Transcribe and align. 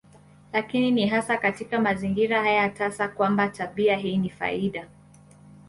Lakini 0.53 0.91
ni 0.91 1.07
hasa 1.07 1.37
katika 1.37 1.79
mazingira 1.79 2.41
haya 2.41 2.69
tasa 2.69 3.07
kwamba 3.07 3.49
tabia 3.49 3.95
hii 3.97 4.17
ni 4.17 4.29
faida. 4.29 4.87